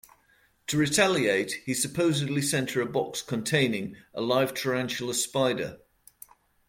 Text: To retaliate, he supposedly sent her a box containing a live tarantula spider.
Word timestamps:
To 0.65 0.77
retaliate, 0.79 1.61
he 1.63 1.75
supposedly 1.75 2.41
sent 2.41 2.71
her 2.71 2.81
a 2.81 2.87
box 2.87 3.21
containing 3.21 3.97
a 4.15 4.21
live 4.21 4.51
tarantula 4.55 5.13
spider. 5.13 5.77